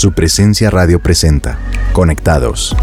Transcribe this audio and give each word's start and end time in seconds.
Su 0.00 0.12
presencia 0.12 0.70
radio 0.70 0.98
presenta. 0.98 1.58
Conectados. 1.92 2.74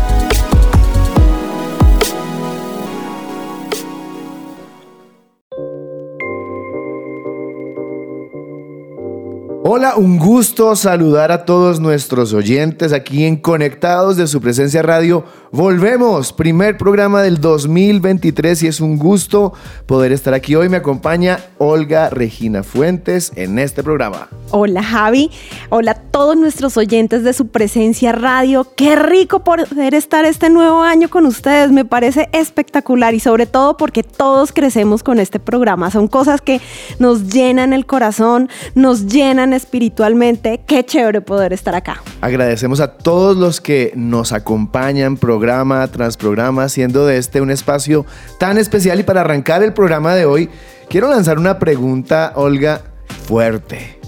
Hola, 9.77 9.95
un 9.95 10.17
gusto 10.17 10.75
saludar 10.75 11.31
a 11.31 11.45
todos 11.45 11.79
nuestros 11.79 12.33
oyentes 12.33 12.93
aquí 12.93 13.25
en 13.25 13.37
Conectados 13.37 14.17
de 14.17 14.25
su 14.25 14.41
presencia 14.41 14.81
radio. 14.81 15.23
Volvemos, 15.51 16.33
primer 16.33 16.77
programa 16.77 17.21
del 17.21 17.39
2023 17.39 18.63
y 18.63 18.67
es 18.67 18.81
un 18.81 18.97
gusto 18.97 19.53
poder 19.85 20.11
estar 20.11 20.33
aquí 20.33 20.55
hoy. 20.55 20.67
Me 20.67 20.77
acompaña 20.77 21.39
Olga 21.59 22.09
Regina 22.09 22.63
Fuentes 22.63 23.31
en 23.35 23.59
este 23.59 23.83
programa. 23.83 24.29
Hola 24.49 24.81
Javi, 24.81 25.29
hola 25.69 25.91
a 25.91 25.95
todos 25.95 26.35
nuestros 26.35 26.75
oyentes 26.77 27.23
de 27.23 27.33
su 27.33 27.47
presencia 27.47 28.11
radio. 28.11 28.67
Qué 28.75 28.95
rico 28.95 29.43
poder 29.43 29.93
estar 29.93 30.25
este 30.25 30.49
nuevo 30.49 30.81
año 30.81 31.09
con 31.09 31.25
ustedes, 31.25 31.71
me 31.71 31.85
parece 31.85 32.29
espectacular 32.31 33.13
y 33.13 33.19
sobre 33.19 33.45
todo 33.45 33.77
porque 33.77 34.03
todos 34.03 34.51
crecemos 34.51 35.03
con 35.03 35.19
este 35.19 35.39
programa. 35.39 35.91
Son 35.91 36.07
cosas 36.07 36.41
que 36.41 36.61
nos 36.97 37.27
llenan 37.29 37.73
el 37.73 37.85
corazón, 37.85 38.49
nos 38.73 39.05
llenan 39.05 39.53
espiritualmente. 39.67 40.61
Qué 40.65 40.85
chévere 40.85 41.19
poder 41.19 41.51
estar 41.51 41.75
acá. 41.75 42.01
Agradecemos 42.21 42.79
a 42.79 42.93
todos 42.93 43.35
los 43.35 43.59
que 43.59 43.91
nos 43.95 44.31
acompañan 44.31 45.17
programa 45.17 45.85
tras 45.87 46.15
programa, 46.15 46.63
haciendo 46.63 47.05
de 47.05 47.17
este 47.17 47.41
un 47.41 47.51
espacio 47.51 48.05
tan 48.39 48.57
especial. 48.57 48.99
Y 49.01 49.03
para 49.03 49.21
arrancar 49.21 49.63
el 49.63 49.73
programa 49.73 50.15
de 50.15 50.25
hoy, 50.25 50.49
quiero 50.89 51.09
lanzar 51.09 51.37
una 51.37 51.59
pregunta, 51.59 52.31
Olga, 52.35 52.81
fuerte, 53.25 53.99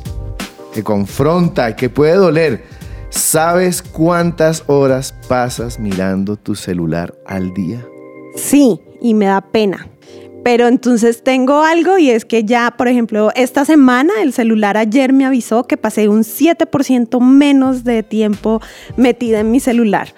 que 0.73 0.81
confronta, 0.81 1.75
que 1.75 1.89
puede 1.89 2.15
doler. 2.15 2.63
¿Sabes 3.09 3.81
cuántas 3.81 4.63
horas 4.67 5.13
pasas 5.27 5.77
mirando 5.77 6.37
tu 6.37 6.55
celular 6.55 7.15
al 7.25 7.53
día? 7.53 7.85
Sí, 8.35 8.79
y 9.01 9.13
me 9.13 9.25
da 9.25 9.41
pena. 9.41 9.87
Pero 10.43 10.67
entonces 10.67 11.23
tengo 11.23 11.63
algo 11.63 11.97
y 11.97 12.09
es 12.09 12.25
que 12.25 12.43
ya, 12.43 12.71
por 12.77 12.87
ejemplo, 12.87 13.31
esta 13.35 13.65
semana 13.65 14.13
el 14.21 14.33
celular 14.33 14.77
ayer 14.77 15.13
me 15.13 15.25
avisó 15.25 15.65
que 15.65 15.77
pasé 15.77 16.07
un 16.07 16.23
7% 16.23 17.19
menos 17.19 17.83
de 17.83 18.03
tiempo 18.03 18.61
metida 18.95 19.41
en 19.41 19.51
mi 19.51 19.59
celular. 19.59 20.13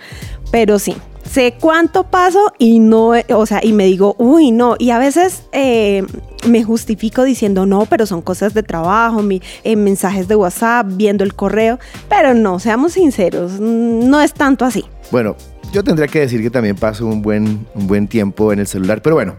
Pero 0.52 0.80
sí, 0.80 0.96
sé 1.32 1.56
cuánto 1.60 2.04
paso 2.04 2.54
y 2.58 2.80
no, 2.80 3.14
o 3.30 3.46
sea, 3.46 3.62
y 3.64 3.74
me 3.74 3.86
digo, 3.86 4.16
uy, 4.18 4.52
no. 4.52 4.76
Y 4.78 4.92
a 4.92 5.00
veces 5.00 5.44
eh, 5.54 6.04
me 6.48 6.64
justifico 6.64 7.24
diciendo, 7.24 7.66
no, 7.66 7.86
pero 7.86 8.06
son 8.06 8.22
cosas 8.22 8.54
de 8.54 8.64
trabajo, 8.64 9.22
mi, 9.22 9.42
eh, 9.64 9.76
mensajes 9.76 10.28
de 10.28 10.36
WhatsApp, 10.36 10.88
viendo 10.92 11.24
el 11.24 11.34
correo. 11.34 11.80
Pero 12.10 12.34
no, 12.34 12.60
seamos 12.60 12.94
sinceros, 12.94 13.60
no 13.60 14.22
es 14.22 14.34
tanto 14.34 14.66
así. 14.66 14.86
Bueno, 15.12 15.36
yo 15.72 15.84
tendría 15.84 16.08
que 16.08 16.20
decir 16.20 16.42
que 16.42 16.50
también 16.50 16.76
paso 16.76 17.06
un 17.06 17.22
buen, 17.22 17.66
un 17.76 17.88
buen 17.88 18.08
tiempo 18.08 18.52
en 18.52 18.60
el 18.60 18.68
celular, 18.68 19.02
pero 19.02 19.16
bueno, 19.16 19.36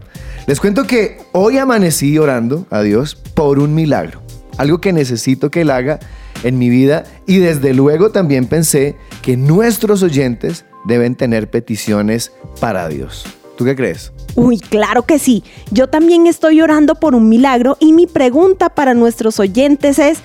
les 0.47 0.59
cuento 0.59 0.85
que 0.85 1.17
hoy 1.31 1.57
amanecí 1.57 2.17
orando 2.17 2.65
a 2.69 2.81
Dios 2.81 3.15
por 3.15 3.59
un 3.59 3.75
milagro, 3.75 4.21
algo 4.57 4.81
que 4.81 4.93
necesito 4.93 5.51
que 5.51 5.61
Él 5.61 5.69
haga 5.69 5.99
en 6.43 6.57
mi 6.57 6.69
vida 6.69 7.03
y 7.27 7.37
desde 7.37 7.73
luego 7.73 8.11
también 8.11 8.47
pensé 8.47 8.95
que 9.21 9.37
nuestros 9.37 10.03
oyentes 10.03 10.65
deben 10.85 11.15
tener 11.15 11.49
peticiones 11.49 12.31
para 12.59 12.89
Dios. 12.89 13.25
¿Tú 13.57 13.65
qué 13.65 13.75
crees? 13.75 14.11
Uy, 14.35 14.59
claro 14.59 15.03
que 15.03 15.19
sí. 15.19 15.43
Yo 15.71 15.87
también 15.87 16.25
estoy 16.25 16.61
orando 16.61 16.95
por 16.95 17.13
un 17.13 17.29
milagro 17.29 17.77
y 17.79 17.93
mi 17.93 18.07
pregunta 18.07 18.69
para 18.69 18.95
nuestros 18.95 19.39
oyentes 19.39 19.99
es, 19.99 20.19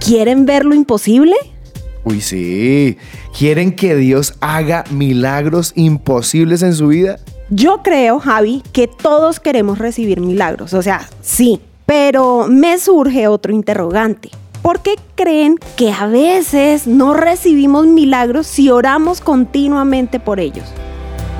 ¿quieren 0.00 0.46
ver 0.46 0.64
lo 0.64 0.74
imposible? 0.74 1.36
Uy, 2.04 2.20
sí. 2.20 2.98
¿Quieren 3.36 3.72
que 3.72 3.94
Dios 3.94 4.34
haga 4.40 4.84
milagros 4.90 5.72
imposibles 5.76 6.62
en 6.62 6.74
su 6.74 6.88
vida? 6.88 7.18
Yo 7.50 7.82
creo, 7.82 8.18
Javi, 8.18 8.62
que 8.72 8.88
todos 8.88 9.38
queremos 9.38 9.78
recibir 9.78 10.20
milagros. 10.20 10.74
O 10.74 10.82
sea, 10.82 11.08
sí. 11.20 11.60
Pero 11.86 12.46
me 12.48 12.78
surge 12.78 13.28
otro 13.28 13.52
interrogante. 13.52 14.30
¿Por 14.62 14.80
qué 14.80 14.94
creen 15.16 15.58
que 15.76 15.90
a 15.92 16.06
veces 16.06 16.86
no 16.86 17.14
recibimos 17.14 17.86
milagros 17.86 18.46
si 18.46 18.70
oramos 18.70 19.20
continuamente 19.20 20.20
por 20.20 20.38
ellos? 20.38 20.64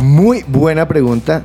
Muy 0.01 0.45
buena 0.49 0.89
pregunta. 0.89 1.45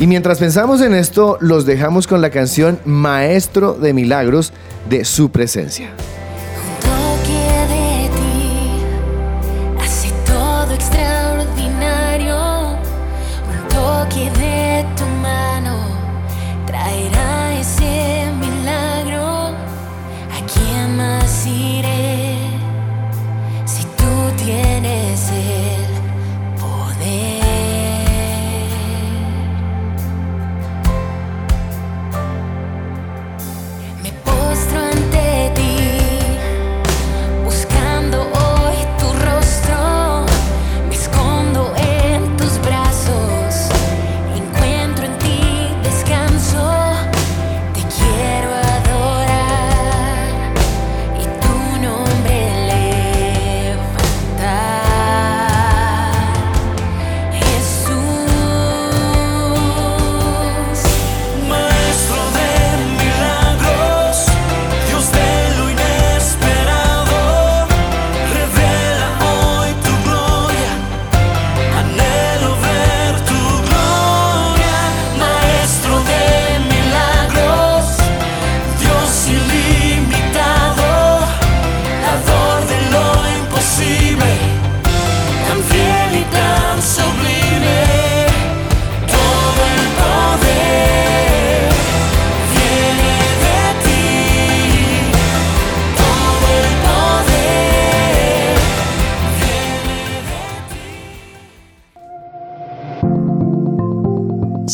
Y 0.00 0.06
mientras 0.06 0.38
pensamos 0.38 0.80
en 0.80 0.94
esto, 0.94 1.36
los 1.40 1.66
dejamos 1.66 2.06
con 2.06 2.22
la 2.22 2.30
canción 2.30 2.78
Maestro 2.84 3.74
de 3.74 3.92
Milagros 3.92 4.52
de 4.88 5.04
su 5.04 5.30
presencia. 5.30 5.90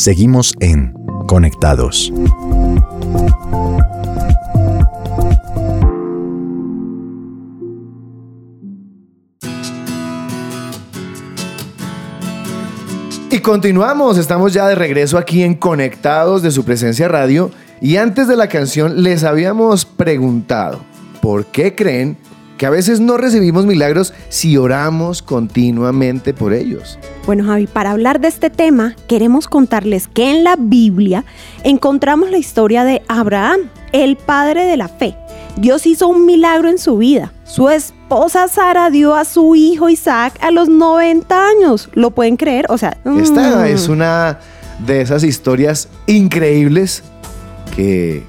Seguimos 0.04 0.52
en 0.60 0.92
Conectados. 1.26 2.12
Y 13.30 13.38
continuamos, 13.38 14.18
estamos 14.18 14.52
ya 14.52 14.68
de 14.68 14.74
regreso 14.74 15.16
aquí 15.16 15.42
en 15.42 15.54
Conectados 15.54 16.42
de 16.42 16.50
su 16.50 16.66
presencia 16.66 17.08
radio. 17.08 17.50
Y 17.80 17.96
antes 17.96 18.28
de 18.28 18.36
la 18.36 18.48
canción 18.48 19.02
les 19.02 19.24
habíamos 19.24 19.86
preguntado, 19.86 20.80
¿por 21.22 21.46
qué 21.46 21.74
creen 21.74 22.18
que 22.56 22.66
a 22.66 22.70
veces 22.70 23.00
no 23.00 23.16
recibimos 23.16 23.66
milagros 23.66 24.14
si 24.28 24.56
oramos 24.56 25.22
continuamente 25.22 26.34
por 26.34 26.52
ellos? 26.52 26.98
Bueno, 27.26 27.44
Javi, 27.44 27.66
para 27.66 27.90
hablar 27.90 28.20
de 28.20 28.28
este 28.28 28.50
tema, 28.50 28.96
queremos 29.08 29.48
contarles 29.48 30.08
que 30.08 30.30
en 30.30 30.44
la 30.44 30.56
Biblia 30.58 31.24
encontramos 31.62 32.30
la 32.30 32.38
historia 32.38 32.84
de 32.84 33.02
Abraham, 33.08 33.70
el 33.92 34.16
padre 34.16 34.64
de 34.64 34.76
la 34.76 34.88
fe. 34.88 35.16
Dios 35.56 35.86
hizo 35.86 36.08
un 36.08 36.26
milagro 36.26 36.68
en 36.68 36.78
su 36.78 36.98
vida. 36.98 37.32
Su 37.44 37.70
esposa 37.70 38.48
Sara 38.48 38.90
dio 38.90 39.14
a 39.14 39.24
su 39.24 39.54
hijo 39.54 39.88
Isaac 39.88 40.34
a 40.40 40.50
los 40.50 40.68
90 40.68 41.48
años. 41.48 41.88
¿Lo 41.92 42.10
pueden 42.10 42.36
creer? 42.36 42.66
O 42.68 42.78
sea, 42.78 42.98
esta 43.20 43.60
mm. 43.60 43.64
es 43.66 43.88
una 43.88 44.40
de 44.84 45.00
esas 45.00 45.22
historias 45.22 45.88
increíbles 46.06 47.04
que 47.76 48.24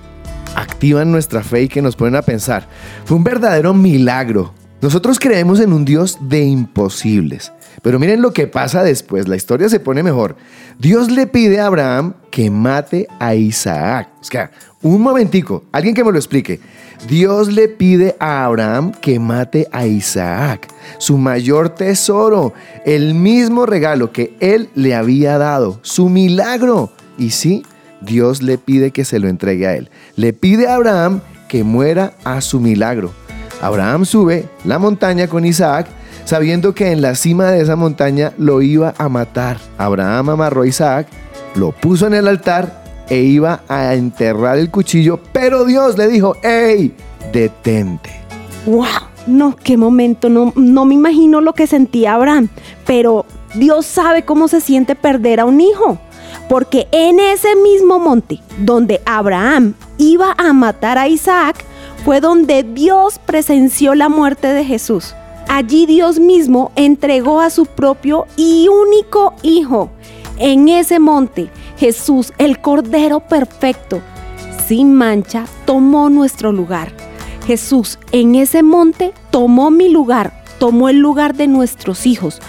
activan 0.56 1.12
nuestra 1.12 1.44
fe 1.44 1.63
y 1.63 1.68
que 1.68 1.81
nos 1.81 1.96
ponen 1.96 2.16
a 2.16 2.22
pensar. 2.22 2.68
Fue 3.06 3.18
un 3.18 3.24
verdadero 3.24 3.74
milagro 3.74 4.54
Nosotros 4.81 5.19
creemos 5.19 5.60
en 5.60 5.74
un 5.74 5.86
Dios 5.86 6.18
de 6.22 6.44
imposibles. 6.44 7.52
Pero 7.81 8.00
miren 8.00 8.22
lo 8.22 8.34
que 8.34 8.48
pasa 8.48 8.84
después, 8.84 9.28
la 9.28 9.36
historia 9.36 9.69
se 9.69 9.80
pone 9.80 10.04
mejor. 10.04 10.36
Dios 10.80 11.12
le 11.12 11.28
pide 11.28 11.60
a 11.60 11.68
Abraham 11.68 12.13
que 12.31 12.50
mate 12.50 13.07
a 13.19 13.36
Isaac. 13.36 14.10
O 14.19 14.24
sea, 14.24 14.52
un 14.81 15.02
momentico, 15.02 15.63
alguien 15.72 15.96
que 15.96 16.04
me 16.04 16.12
lo 16.12 16.18
explique. 16.18 16.60
Dios 17.07 17.52
le 17.52 17.68
pide 17.68 18.16
a 18.19 18.46
Abraham 18.46 18.92
que 18.92 19.19
mate 19.19 19.68
a 19.72 19.86
Isaac, 19.86 20.68
su 20.98 21.18
mayor 21.18 21.69
tesoro, 21.69 22.54
el 22.86 23.13
mismo 23.13 23.66
regalo 23.66 24.12
que 24.12 24.36
él 24.40 24.69
le 24.75 24.96
había 24.96 25.38
dado, 25.38 25.80
su 25.84 26.10
milagro. 26.10 26.92
Y 27.18 27.31
sí, 27.31 27.63
Dios 28.06 28.42
le 28.42 28.57
pide 28.57 28.92
que 28.92 29.06
se 29.06 29.19
lo 29.19 29.28
entregue 29.28 29.68
a 29.68 29.75
él. 29.75 29.90
Le 30.16 30.34
pide 30.34 30.68
a 30.68 30.75
Abraham 30.75 31.22
que 31.48 31.63
muera 31.63 32.13
a 32.24 32.42
su 32.42 32.60
milagro. 32.60 33.12
Abraham 33.62 34.06
sube 34.06 34.46
la 34.63 34.80
montaña 34.80 35.28
con 35.28 35.46
Isaac, 35.46 35.88
sabiendo 36.25 36.74
que 36.74 36.92
en 36.92 37.02
la 37.02 37.16
cima 37.16 37.52
de 37.52 37.62
esa 37.62 37.75
montaña 37.75 38.34
lo 38.38 38.62
iba 38.62 38.94
a 38.98 39.10
matar. 39.10 39.57
Abraham 39.78 40.30
amarró 40.30 40.63
a 40.63 40.68
Isaac, 40.68 41.07
lo 41.56 41.72
puso 41.72 42.07
en 42.07 42.13
el 42.13 42.28
altar 42.28 42.84
e 43.10 43.19
iba 43.19 43.62
a 43.68 43.94
enterrar 43.94 44.57
el 44.57 44.72
cuchillo, 44.72 45.19
pero 45.31 45.66
Dios 45.66 45.98
le 45.98 46.07
dijo, 46.07 46.36
¡Ey! 46.44 46.94
Detente. 47.31 48.12
¡Wow! 48.66 48.86
No, 49.28 49.56
qué 49.56 49.75
momento, 49.75 50.30
no, 50.30 50.54
no 50.56 50.86
me 50.86 50.94
imagino 50.94 51.42
lo 51.42 51.54
que 51.54 51.66
sentía 51.66 52.13
Abraham, 52.13 52.50
pero 52.86 53.25
Dios 53.56 53.86
sabe 53.88 54.24
cómo 54.24 54.48
se 54.48 54.62
siente 54.62 54.94
perder 54.96 55.40
a 55.40 55.46
un 55.46 55.62
hijo, 55.62 55.98
porque 56.50 56.88
en 56.92 57.19
ese 57.19 57.56
mismo 57.56 58.00
monte 58.00 58.39
donde 58.59 59.01
Abraham 59.06 59.74
iba 59.97 60.36
a 60.38 60.53
matar 60.53 60.97
a 60.97 61.07
Isaac, 61.07 61.63
fue 62.03 62.21
donde 62.21 62.63
Dios 62.63 63.19
presenció 63.25 63.95
la 63.95 64.09
muerte 64.09 64.47
de 64.47 64.63
Jesús. 64.63 65.15
Allí 65.47 65.86
Dios 65.86 66.19
mismo 66.19 66.71
entregó 66.75 67.39
a 67.42 67.50
su 67.50 67.65
propio 67.65 68.25
y 68.36 68.68
único 68.68 69.33
hijo. 69.42 69.89
En 70.38 70.68
ese 70.69 71.00
monte 71.00 71.50
Jesús, 71.77 72.33
el 72.38 72.62
Cordero 72.62 73.21
Perfecto, 73.21 74.01
sin 74.68 74.94
mancha, 74.94 75.45
tomó 75.65 76.09
nuestro 76.09 76.51
lugar. 76.51 76.92
Jesús 77.45 78.00
en 78.12 78.36
ese 78.36 78.63
monte 78.63 79.13
tomó 79.30 79.69
mi 79.71 79.89
lugar, 79.89 80.44
tomó 80.57 80.89
el 80.89 80.97
lugar 80.97 81.36
de 81.36 81.47
nuestros 81.47 82.06
hijos, 82.06 82.42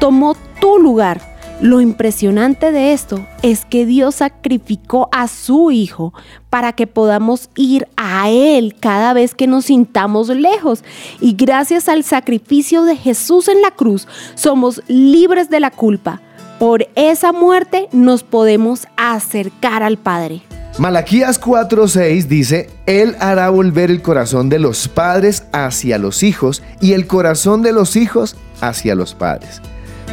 tomó 0.00 0.36
tu 0.60 0.78
lugar. 0.78 1.29
Lo 1.60 1.80
impresionante 1.80 2.72
de 2.72 2.92
esto 2.92 3.26
es 3.42 3.64
que 3.64 3.84
Dios 3.86 4.16
sacrificó 4.16 5.08
a 5.12 5.28
su 5.28 5.70
Hijo 5.70 6.14
para 6.48 6.72
que 6.72 6.86
podamos 6.86 7.50
ir 7.54 7.86
a 7.96 8.30
Él 8.30 8.74
cada 8.80 9.12
vez 9.12 9.34
que 9.34 9.46
nos 9.46 9.66
sintamos 9.66 10.28
lejos. 10.28 10.82
Y 11.20 11.34
gracias 11.34 11.88
al 11.88 12.02
sacrificio 12.02 12.84
de 12.84 12.96
Jesús 12.96 13.48
en 13.48 13.60
la 13.60 13.70
cruz, 13.70 14.08
somos 14.34 14.82
libres 14.88 15.50
de 15.50 15.60
la 15.60 15.70
culpa 15.70 16.22
por 16.60 16.86
esa 16.94 17.32
muerte 17.32 17.88
nos 17.90 18.22
podemos 18.22 18.86
acercar 18.98 19.82
al 19.82 19.96
Padre. 19.96 20.42
Malaquías 20.78 21.40
4:6 21.40 22.26
dice, 22.26 22.68
Él 22.84 23.16
hará 23.18 23.48
volver 23.48 23.90
el 23.90 24.02
corazón 24.02 24.50
de 24.50 24.58
los 24.58 24.86
padres 24.86 25.44
hacia 25.52 25.96
los 25.96 26.22
hijos 26.22 26.62
y 26.82 26.92
el 26.92 27.06
corazón 27.06 27.62
de 27.62 27.72
los 27.72 27.96
hijos 27.96 28.36
hacia 28.60 28.94
los 28.94 29.14
padres. 29.14 29.62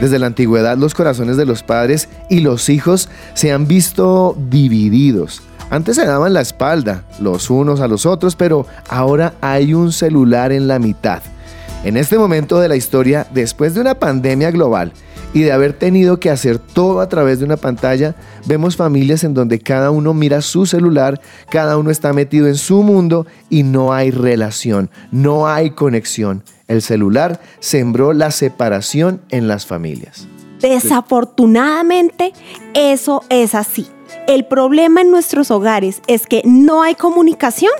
Desde 0.01 0.19
la 0.19 0.27
antigüedad 0.27 0.77
los 0.77 0.93
corazones 0.93 1.37
de 1.37 1.45
los 1.45 1.63
padres 1.63 2.07
y 2.29 2.41
los 2.41 2.69
hijos 2.69 3.09
se 3.33 3.51
han 3.51 3.67
visto 3.67 4.37
divididos. 4.49 5.41
Antes 5.69 5.95
se 5.95 6.05
daban 6.05 6.33
la 6.33 6.41
espalda 6.41 7.03
los 7.19 7.49
unos 7.49 7.81
a 7.81 7.87
los 7.87 8.05
otros, 8.05 8.35
pero 8.35 8.65
ahora 8.89 9.33
hay 9.41 9.73
un 9.73 9.91
celular 9.91 10.51
en 10.51 10.67
la 10.67 10.79
mitad. 10.79 11.21
En 11.83 11.97
este 11.97 12.17
momento 12.17 12.59
de 12.59 12.69
la 12.69 12.75
historia, 12.75 13.27
después 13.33 13.73
de 13.73 13.81
una 13.81 13.95
pandemia 13.95 14.51
global, 14.51 14.93
y 15.33 15.41
de 15.41 15.51
haber 15.51 15.73
tenido 15.73 16.19
que 16.19 16.29
hacer 16.29 16.57
todo 16.57 17.01
a 17.01 17.09
través 17.09 17.39
de 17.39 17.45
una 17.45 17.57
pantalla, 17.57 18.15
vemos 18.45 18.75
familias 18.75 19.23
en 19.23 19.33
donde 19.33 19.59
cada 19.59 19.91
uno 19.91 20.13
mira 20.13 20.41
su 20.41 20.65
celular, 20.65 21.21
cada 21.49 21.77
uno 21.77 21.91
está 21.91 22.13
metido 22.13 22.47
en 22.47 22.55
su 22.55 22.81
mundo 22.81 23.27
y 23.49 23.63
no 23.63 23.93
hay 23.93 24.11
relación, 24.11 24.89
no 25.11 25.47
hay 25.47 25.71
conexión. 25.71 26.43
El 26.67 26.81
celular 26.81 27.39
sembró 27.59 28.13
la 28.13 28.31
separación 28.31 29.21
en 29.29 29.47
las 29.47 29.65
familias. 29.65 30.27
Desafortunadamente, 30.59 32.33
eso 32.73 33.23
es 33.29 33.55
así. 33.55 33.87
El 34.27 34.45
problema 34.45 35.01
en 35.01 35.11
nuestros 35.11 35.51
hogares 35.51 36.01
es 36.07 36.27
que 36.27 36.41
no 36.45 36.81
hay 36.81 36.95
comunicación. 36.95 37.71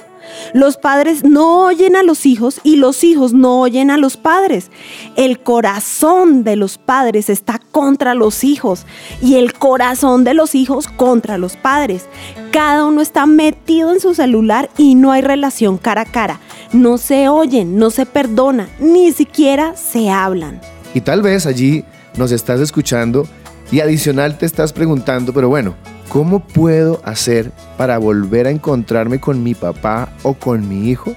Los 0.53 0.77
padres 0.77 1.23
no 1.23 1.65
oyen 1.65 1.95
a 1.95 2.03
los 2.03 2.25
hijos 2.25 2.59
y 2.63 2.77
los 2.77 3.03
hijos 3.03 3.33
no 3.33 3.59
oyen 3.61 3.91
a 3.91 3.97
los 3.97 4.17
padres. 4.17 4.71
El 5.15 5.39
corazón 5.39 6.43
de 6.43 6.55
los 6.55 6.77
padres 6.77 7.29
está 7.29 7.59
contra 7.71 8.13
los 8.13 8.43
hijos 8.43 8.85
y 9.21 9.35
el 9.35 9.53
corazón 9.53 10.23
de 10.23 10.33
los 10.33 10.55
hijos 10.55 10.87
contra 10.87 11.37
los 11.37 11.57
padres. 11.57 12.05
Cada 12.51 12.85
uno 12.85 13.01
está 13.01 13.25
metido 13.25 13.91
en 13.91 13.99
su 13.99 14.13
celular 14.13 14.69
y 14.77 14.95
no 14.95 15.11
hay 15.11 15.21
relación 15.21 15.77
cara 15.77 16.01
a 16.01 16.05
cara. 16.05 16.39
No 16.73 16.97
se 16.97 17.29
oyen, 17.29 17.77
no 17.77 17.89
se 17.89 18.05
perdona, 18.05 18.69
ni 18.79 19.11
siquiera 19.11 19.75
se 19.75 20.09
hablan. 20.09 20.61
Y 20.93 21.01
tal 21.01 21.21
vez 21.21 21.45
allí 21.45 21.83
nos 22.17 22.31
estás 22.31 22.59
escuchando 22.59 23.27
y 23.71 23.81
adicional 23.81 24.37
te 24.37 24.45
estás 24.45 24.73
preguntando, 24.73 25.33
pero 25.33 25.49
bueno, 25.49 25.75
¿Cómo 26.09 26.39
puedo 26.39 27.01
hacer 27.03 27.51
para 27.77 27.97
volver 27.97 28.47
a 28.47 28.51
encontrarme 28.51 29.19
con 29.19 29.43
mi 29.43 29.53
papá 29.53 30.09
o 30.23 30.33
con 30.33 30.67
mi 30.67 30.89
hijo? 30.89 31.13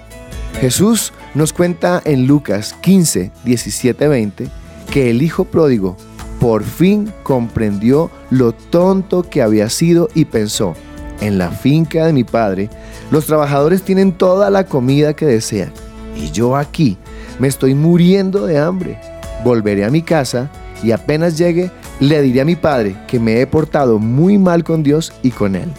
Jesús 0.61 1.13
nos 1.35 1.53
cuenta 1.53 2.03
en 2.05 2.27
Lucas 2.27 2.75
15, 2.81 3.31
17, 3.45 4.09
20 4.09 4.49
que 4.91 5.11
el 5.11 5.23
hijo 5.23 5.45
pródigo 5.45 5.97
por 6.41 6.65
fin 6.65 7.13
comprendió 7.23 8.11
lo 8.31 8.53
tonto 8.53 9.23
que 9.23 9.43
había 9.43 9.69
sido 9.71 10.09
y 10.15 10.25
pensó, 10.25 10.75
en 11.21 11.39
la 11.39 11.51
finca 11.51 12.07
de 12.07 12.13
mi 12.13 12.25
padre, 12.25 12.71
los 13.11 13.27
trabajadores 13.27 13.83
tienen 13.83 14.13
toda 14.13 14.51
la 14.51 14.65
comida 14.65 15.15
que 15.15 15.27
desean 15.27 15.73
y 16.17 16.31
yo 16.31 16.57
aquí 16.57 16.97
me 17.39 17.49
estoy 17.49 17.75
muriendo 17.75 18.47
de 18.47 18.59
hambre. 18.59 18.99
Volveré 19.45 19.85
a 19.85 19.91
mi 19.91 20.03
casa 20.03 20.51
y 20.83 20.93
apenas 20.93 21.39
llegue 21.39 21.71
le 22.01 22.23
diré 22.23 22.41
a 22.41 22.47
mi 22.47 22.57
padre 22.57 22.97
que 23.07 23.21
me 23.21 23.41
he 23.41 23.47
portado 23.47 23.99
muy 23.99 24.39
mal 24.39 24.65
con 24.65 24.83
Dios 24.83 25.13
y 25.23 25.31
con 25.31 25.55
él. 25.55 25.71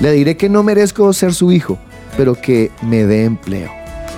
Le 0.00 0.12
diré 0.12 0.36
que 0.36 0.48
no 0.48 0.62
merezco 0.62 1.12
ser 1.12 1.34
su 1.34 1.52
hijo, 1.52 1.78
pero 2.16 2.34
que 2.34 2.70
me 2.82 3.04
dé 3.04 3.24
empleo 3.24 3.70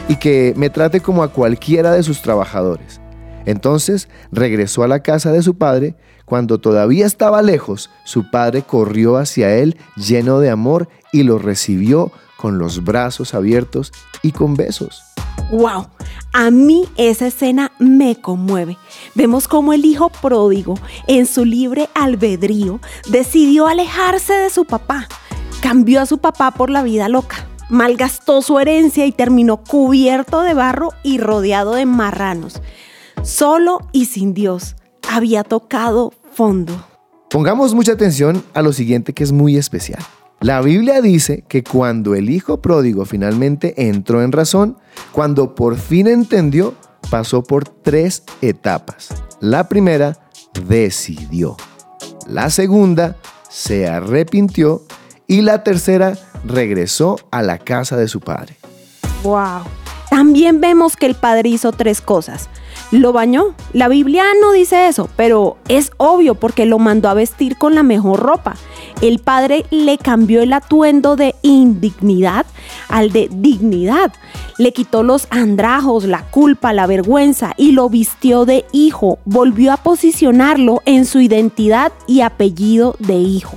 y 0.08 0.16
que 0.16 0.54
me 0.56 0.70
trate 0.70 1.00
como 1.00 1.22
a 1.22 1.32
cualquiera 1.32 1.92
de 1.92 2.02
sus 2.02 2.22
trabajadores. 2.22 3.00
Entonces 3.44 4.08
regresó 4.30 4.82
a 4.82 4.88
la 4.88 5.02
casa 5.02 5.32
de 5.32 5.42
su 5.42 5.56
padre. 5.56 5.96
Cuando 6.24 6.58
todavía 6.58 7.06
estaba 7.06 7.42
lejos, 7.42 7.90
su 8.04 8.30
padre 8.30 8.62
corrió 8.62 9.16
hacia 9.16 9.56
él 9.56 9.78
lleno 9.96 10.40
de 10.40 10.50
amor 10.50 10.88
y 11.12 11.22
lo 11.22 11.38
recibió 11.38 12.12
con 12.36 12.58
los 12.58 12.84
brazos 12.84 13.34
abiertos 13.34 13.92
y 14.22 14.32
con 14.32 14.54
besos. 14.54 15.07
¡Wow! 15.50 15.86
A 16.32 16.50
mí 16.50 16.84
esa 16.96 17.26
escena 17.26 17.72
me 17.78 18.16
conmueve. 18.16 18.76
Vemos 19.14 19.48
cómo 19.48 19.72
el 19.72 19.84
hijo 19.84 20.10
pródigo, 20.10 20.74
en 21.06 21.26
su 21.26 21.44
libre 21.44 21.88
albedrío, 21.94 22.80
decidió 23.08 23.66
alejarse 23.66 24.34
de 24.34 24.50
su 24.50 24.64
papá. 24.64 25.08
Cambió 25.62 26.00
a 26.00 26.06
su 26.06 26.18
papá 26.18 26.50
por 26.50 26.70
la 26.70 26.82
vida 26.82 27.08
loca. 27.08 27.48
Malgastó 27.70 28.42
su 28.42 28.58
herencia 28.58 29.06
y 29.06 29.12
terminó 29.12 29.58
cubierto 29.58 30.42
de 30.42 30.54
barro 30.54 30.90
y 31.02 31.18
rodeado 31.18 31.74
de 31.74 31.86
marranos. 31.86 32.60
Solo 33.22 33.80
y 33.92 34.04
sin 34.04 34.34
Dios. 34.34 34.76
Había 35.10 35.44
tocado 35.44 36.12
fondo. 36.32 36.72
Pongamos 37.30 37.74
mucha 37.74 37.92
atención 37.92 38.42
a 38.54 38.62
lo 38.62 38.72
siguiente 38.72 39.12
que 39.12 39.24
es 39.24 39.32
muy 39.32 39.56
especial. 39.56 40.02
La 40.40 40.60
Biblia 40.60 41.00
dice 41.00 41.44
que 41.48 41.64
cuando 41.64 42.14
el 42.14 42.30
hijo 42.30 42.62
pródigo 42.62 43.04
finalmente 43.04 43.88
entró 43.88 44.22
en 44.22 44.30
razón, 44.30 44.76
cuando 45.10 45.56
por 45.56 45.76
fin 45.76 46.06
entendió, 46.06 46.74
pasó 47.10 47.42
por 47.42 47.68
tres 47.68 48.22
etapas. 48.40 49.08
La 49.40 49.68
primera, 49.68 50.30
decidió. 50.66 51.56
La 52.28 52.50
segunda, 52.50 53.16
se 53.48 53.88
arrepintió. 53.88 54.82
Y 55.26 55.42
la 55.42 55.64
tercera, 55.64 56.16
regresó 56.44 57.16
a 57.30 57.42
la 57.42 57.58
casa 57.58 57.96
de 57.96 58.08
su 58.08 58.20
padre. 58.20 58.56
¡Wow! 59.22 59.77
También 60.18 60.60
vemos 60.60 60.96
que 60.96 61.06
el 61.06 61.14
padre 61.14 61.48
hizo 61.48 61.70
tres 61.70 62.00
cosas. 62.00 62.48
Lo 62.90 63.12
bañó. 63.12 63.54
La 63.72 63.86
Biblia 63.86 64.24
no 64.40 64.50
dice 64.50 64.88
eso, 64.88 65.08
pero 65.14 65.58
es 65.68 65.92
obvio 65.96 66.34
porque 66.34 66.66
lo 66.66 66.80
mandó 66.80 67.08
a 67.08 67.14
vestir 67.14 67.56
con 67.56 67.76
la 67.76 67.84
mejor 67.84 68.18
ropa 68.18 68.56
el 69.00 69.20
padre 69.20 69.64
le 69.70 69.98
cambió 69.98 70.42
el 70.42 70.52
atuendo 70.52 71.16
de 71.16 71.34
indignidad 71.42 72.46
al 72.88 73.12
de 73.12 73.28
dignidad. 73.30 74.12
Le 74.56 74.72
quitó 74.72 75.02
los 75.02 75.28
andrajos, 75.30 76.04
la 76.04 76.24
culpa, 76.30 76.72
la 76.72 76.86
vergüenza 76.86 77.54
y 77.56 77.72
lo 77.72 77.88
vistió 77.88 78.44
de 78.44 78.64
hijo. 78.72 79.18
Volvió 79.24 79.72
a 79.72 79.76
posicionarlo 79.76 80.82
en 80.84 81.04
su 81.06 81.20
identidad 81.20 81.92
y 82.06 82.22
apellido 82.22 82.96
de 82.98 83.14
hijo. 83.14 83.56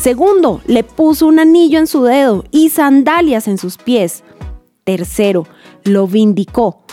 Segundo, 0.00 0.60
le 0.66 0.84
puso 0.84 1.26
un 1.26 1.38
anillo 1.38 1.78
en 1.78 1.86
su 1.86 2.04
dedo 2.04 2.44
y 2.50 2.70
sandalias 2.70 3.48
en 3.48 3.58
sus 3.58 3.76
pies. 3.76 4.22
Tercero, 4.84 5.46
lo 5.86 6.06
vindicó 6.06 6.86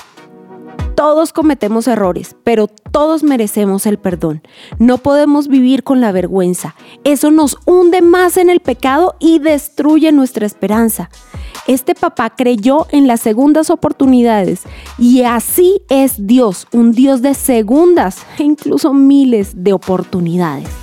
todos 0.95 1.33
cometemos 1.33 1.87
errores, 1.87 2.35
pero 2.43 2.67
todos 2.67 3.23
merecemos 3.23 3.85
el 3.85 3.97
perdón. 3.97 4.41
No 4.79 4.99
podemos 4.99 5.47
vivir 5.47 5.83
con 5.83 6.01
la 6.01 6.11
vergüenza. 6.11 6.75
Eso 7.03 7.31
nos 7.31 7.57
hunde 7.65 8.01
más 8.01 8.37
en 8.37 8.49
el 8.49 8.59
pecado 8.59 9.15
y 9.19 9.39
destruye 9.39 10.11
nuestra 10.11 10.45
esperanza. 10.45 11.09
Este 11.67 11.95
papá 11.95 12.29
creyó 12.35 12.87
en 12.91 13.07
las 13.07 13.21
segundas 13.21 13.69
oportunidades 13.69 14.63
y 14.97 15.23
así 15.23 15.81
es 15.89 16.25
Dios, 16.27 16.67
un 16.71 16.91
Dios 16.91 17.21
de 17.21 17.33
segundas 17.33 18.25
e 18.37 18.43
incluso 18.43 18.93
miles 18.93 19.63
de 19.63 19.73
oportunidades. 19.73 20.82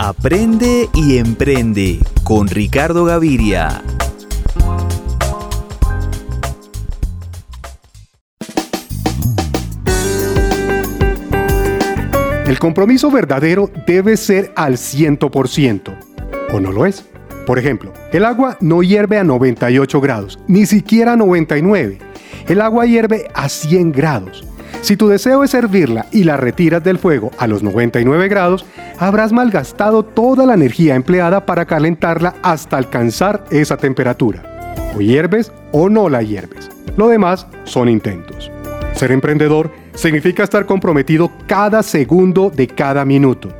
Aprende 0.00 0.88
y 0.94 1.18
emprende 1.18 1.98
con 2.22 2.46
Ricardo 2.46 3.04
Gaviria. 3.04 3.82
El 12.46 12.60
compromiso 12.60 13.10
verdadero 13.10 13.68
debe 13.88 14.16
ser 14.16 14.52
al 14.54 14.74
100%, 14.74 15.98
¿o 16.52 16.60
no 16.60 16.70
lo 16.70 16.86
es? 16.86 17.04
Por 17.44 17.58
ejemplo, 17.58 17.92
el 18.12 18.24
agua 18.24 18.56
no 18.60 18.84
hierve 18.84 19.18
a 19.18 19.24
98 19.24 20.00
grados, 20.00 20.38
ni 20.46 20.64
siquiera 20.66 21.14
a 21.14 21.16
99. 21.16 21.98
El 22.46 22.60
agua 22.60 22.86
hierve 22.86 23.26
a 23.34 23.48
100 23.48 23.90
grados. 23.90 24.44
Si 24.80 24.96
tu 24.96 25.08
deseo 25.08 25.44
es 25.44 25.50
servirla 25.50 26.06
y 26.12 26.24
la 26.24 26.36
retiras 26.36 26.82
del 26.82 26.98
fuego 26.98 27.30
a 27.38 27.46
los 27.46 27.62
99 27.62 28.28
grados, 28.28 28.64
habrás 28.98 29.32
malgastado 29.32 30.04
toda 30.04 30.46
la 30.46 30.54
energía 30.54 30.94
empleada 30.94 31.44
para 31.44 31.66
calentarla 31.66 32.34
hasta 32.42 32.76
alcanzar 32.76 33.44
esa 33.50 33.76
temperatura. 33.76 34.74
O 34.94 35.00
hierves 35.00 35.52
o 35.72 35.88
no 35.88 36.08
la 36.08 36.22
hierves. 36.22 36.70
Lo 36.96 37.08
demás 37.08 37.46
son 37.64 37.88
intentos. 37.88 38.50
Ser 38.94 39.12
emprendedor 39.12 39.70
significa 39.94 40.44
estar 40.44 40.64
comprometido 40.64 41.30
cada 41.46 41.82
segundo 41.82 42.50
de 42.50 42.68
cada 42.68 43.04
minuto. 43.04 43.50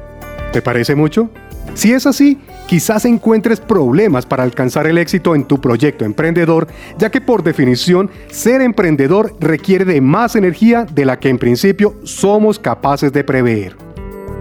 ¿Te 0.53 0.63
parece 0.63 0.95
mucho? 0.95 1.31
Si 1.75 1.93
es 1.93 2.07
así, 2.07 2.39
quizás 2.69 3.07
encuentres 3.07 3.61
problemas 3.61 4.27
para 4.27 4.45
alcanzar 4.45 4.87
el 4.87 4.99
éxito 4.99 5.35
en 5.35 5.45
tu 5.45 5.61
proyecto 5.61 6.05
emprendedor, 6.05 6.69
ya 6.99 7.11
que 7.11 7.23
por 7.23 7.43
definición 7.43 8.11
ser 8.31 8.61
emprendedor 8.61 9.35
requiere 9.41 9.87
de 9.87 10.01
más 10.03 10.37
energía 10.37 10.85
de 10.85 11.07
la 11.07 11.19
que 11.19 11.31
en 11.31 11.39
principio 11.39 11.97
somos 12.05 12.59
capaces 12.59 13.13
de 13.13 13.25
prever. 13.25 13.75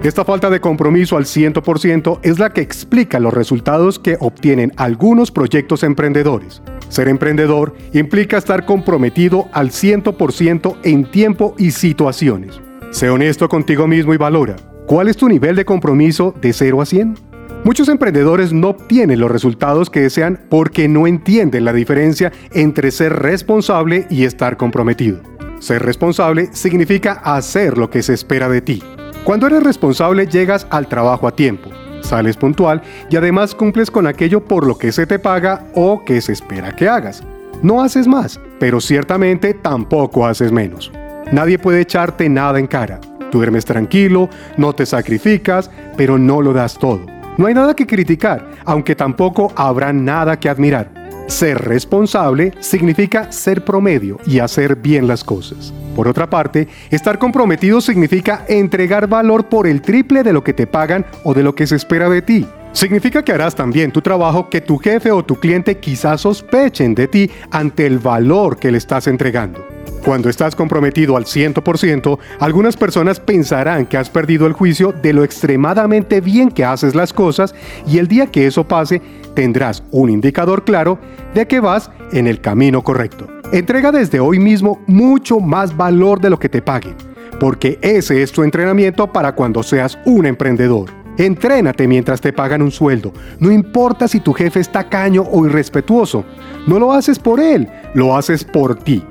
Esta 0.04 0.26
falta 0.26 0.50
de 0.50 0.60
compromiso 0.60 1.18
al 1.18 1.24
100% 1.24 2.20
es 2.22 2.38
la 2.38 2.52
que 2.52 2.62
explica 2.62 3.20
los 3.20 3.34
resultados 3.34 3.98
que 3.98 4.18
obtienen 4.20 4.72
algunos 4.76 5.32
proyectos 5.32 5.82
emprendedores. 5.84 6.62
Ser 6.90 7.08
emprendedor 7.08 7.74
implica 7.94 8.38
estar 8.38 8.66
comprometido 8.66 9.48
al 9.54 9.72
100% 9.72 10.78
en 10.84 11.10
tiempo 11.10 11.56
y 11.58 11.72
situaciones. 11.72 12.62
Sé 12.92 13.10
honesto 13.10 13.50
contigo 13.50 13.88
mismo 13.88 14.14
y 14.14 14.18
valora. 14.18 14.58
¿Cuál 14.86 15.08
es 15.08 15.18
tu 15.18 15.28
nivel 15.28 15.56
de 15.56 15.66
compromiso 15.66 16.34
de 16.40 16.54
0 16.54 16.82
a 16.82 16.86
100? 16.86 17.27
Muchos 17.68 17.90
emprendedores 17.90 18.54
no 18.54 18.70
obtienen 18.70 19.20
los 19.20 19.30
resultados 19.30 19.90
que 19.90 20.00
desean 20.00 20.40
porque 20.50 20.88
no 20.88 21.06
entienden 21.06 21.66
la 21.66 21.74
diferencia 21.74 22.32
entre 22.54 22.92
ser 22.92 23.12
responsable 23.12 24.08
y 24.10 24.24
estar 24.24 24.56
comprometido. 24.56 25.20
Ser 25.60 25.84
responsable 25.84 26.48
significa 26.54 27.20
hacer 27.26 27.78
lo 27.78 27.90
que 27.90 28.04
se 28.04 28.14
espera 28.14 28.48
de 28.48 28.62
ti. 28.62 28.82
Cuando 29.26 29.48
eres 29.48 29.64
responsable 29.64 30.28
llegas 30.28 30.66
al 30.70 30.88
trabajo 30.88 31.28
a 31.28 31.36
tiempo, 31.36 31.70
sales 32.04 32.38
puntual 32.38 32.82
y 33.10 33.18
además 33.18 33.54
cumples 33.54 33.92
con 33.92 34.08
aquello 34.08 34.46
por 34.46 34.66
lo 34.66 34.78
que 34.78 34.94
se 34.94 35.06
te 35.06 35.20
paga 35.20 35.66
o 35.76 36.06
que 36.06 36.22
se 36.22 36.32
espera 36.32 36.74
que 36.74 36.88
hagas. 36.88 37.22
No 37.64 37.84
haces 37.84 38.08
más, 38.08 38.40
pero 38.62 38.80
ciertamente 38.80 39.54
tampoco 39.54 40.26
haces 40.26 40.54
menos. 40.54 40.90
Nadie 41.34 41.60
puede 41.60 41.82
echarte 41.82 42.30
nada 42.30 42.60
en 42.60 42.68
cara. 42.68 43.02
Tú 43.30 43.40
duermes 43.40 43.66
tranquilo, 43.66 44.30
no 44.56 44.72
te 44.72 44.86
sacrificas, 44.86 45.70
pero 45.98 46.18
no 46.18 46.42
lo 46.42 46.54
das 46.54 46.80
todo. 46.80 47.17
No 47.38 47.46
hay 47.46 47.54
nada 47.54 47.76
que 47.76 47.86
criticar, 47.86 48.50
aunque 48.66 48.96
tampoco 48.96 49.54
habrá 49.56 49.94
nada 49.94 50.40
que 50.40 50.50
admirar. 50.50 50.92
Ser 51.28 51.60
responsable 51.60 52.54
significa 52.60 53.32
ser 53.32 53.64
promedio 53.64 54.18
y 54.26 54.40
hacer 54.40 54.76
bien 54.76 55.08
las 55.08 55.24
cosas. 55.24 55.72
Por 55.96 56.08
otra 56.08 56.30
parte, 56.30 56.68
estar 56.90 57.20
comprometido 57.20 57.80
significa 57.80 58.44
entregar 58.48 59.08
valor 59.08 59.50
por 59.50 59.68
el 59.68 59.82
triple 59.82 60.24
de 60.24 60.34
lo 60.34 60.44
que 60.44 60.54
te 60.54 60.66
pagan 60.66 61.06
o 61.24 61.36
de 61.36 61.44
lo 61.44 61.54
que 61.54 61.68
se 61.68 61.76
espera 61.76 62.10
de 62.10 62.24
ti. 62.24 62.48
Significa 62.78 63.24
que 63.24 63.32
harás 63.32 63.56
también 63.56 63.92
tu 63.92 64.04
trabajo 64.04 64.52
que 64.52 64.62
tu 64.62 64.78
jefe 64.78 65.10
o 65.10 65.26
tu 65.26 65.38
cliente 65.38 65.80
quizás 65.80 66.22
sospechen 66.22 66.94
de 66.94 67.08
ti 67.08 67.32
ante 67.50 67.88
el 67.88 67.98
valor 67.98 68.60
que 68.60 68.70
le 68.70 68.78
estás 68.78 69.08
entregando. 69.08 69.66
Cuando 70.06 70.30
estás 70.30 70.56
comprometido 70.56 71.18
al 71.18 71.26
100%, 71.26 72.20
algunas 72.40 72.78
personas 72.78 73.20
pensarán 73.20 73.88
que 73.88 73.98
has 73.98 74.12
perdido 74.12 74.46
el 74.46 74.54
juicio 74.54 74.92
de 74.92 75.12
lo 75.12 75.24
extremadamente 75.24 76.22
bien 76.22 76.52
que 76.52 76.66
haces 76.66 76.94
las 76.94 77.14
cosas 77.14 77.56
y 77.88 77.98
el 77.98 78.08
día 78.08 78.28
que 78.28 78.46
eso 78.46 78.68
pase 78.68 79.02
tendrás 79.34 79.82
un 79.90 80.12
indicador 80.12 80.64
claro 80.64 81.00
de 81.34 81.48
que 81.48 81.60
vas 81.60 81.90
en 82.12 82.28
el 82.28 82.42
camino 82.42 82.84
correcto. 82.84 83.28
Entrega 83.52 83.92
desde 83.92 84.20
hoy 84.20 84.38
mismo 84.38 84.84
mucho 84.86 85.40
más 85.40 85.76
valor 85.76 86.22
de 86.22 86.30
lo 86.30 86.38
que 86.38 86.48
te 86.48 86.62
paguen, 86.62 86.94
porque 87.40 87.80
ese 87.82 88.22
es 88.22 88.32
tu 88.32 88.44
entrenamiento 88.44 89.12
para 89.12 89.34
cuando 89.34 89.64
seas 89.64 89.98
un 90.06 90.28
emprendedor. 90.28 91.07
Entrénate 91.18 91.88
mientras 91.88 92.22
te 92.22 92.34
pagan 92.34 92.62
un 92.62 92.72
sueldo. 92.72 93.12
No 93.40 93.52
importa 93.52 94.08
si 94.08 94.20
tu 94.20 94.34
jefe 94.34 94.60
es 94.60 94.72
tacaño 94.72 95.24
o 95.24 95.46
irrespetuoso. 95.46 96.24
No 96.68 96.80
lo 96.80 96.94
haces 96.94 97.18
por 97.18 97.40
él, 97.40 97.68
lo 97.94 98.16
haces 98.16 98.44
por 98.44 98.76
ti. 98.76 99.04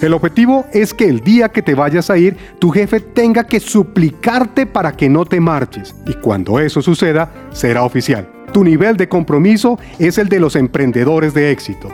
El 0.00 0.12
objetivo 0.12 0.66
es 0.72 0.92
que 0.92 1.08
el 1.08 1.20
día 1.20 1.48
que 1.48 1.62
te 1.62 1.74
vayas 1.74 2.10
a 2.10 2.18
ir, 2.18 2.36
tu 2.58 2.70
jefe 2.70 3.00
tenga 3.00 3.44
que 3.44 3.60
suplicarte 3.60 4.66
para 4.66 4.92
que 4.92 5.08
no 5.08 5.24
te 5.24 5.40
marches. 5.40 5.94
Y 6.06 6.14
cuando 6.14 6.58
eso 6.58 6.82
suceda, 6.82 7.32
será 7.52 7.82
oficial. 7.82 8.28
Tu 8.52 8.62
nivel 8.62 8.96
de 8.96 9.08
compromiso 9.08 9.78
es 9.98 10.18
el 10.18 10.28
de 10.28 10.40
los 10.40 10.56
emprendedores 10.56 11.34
de 11.34 11.50
éxito. 11.50 11.88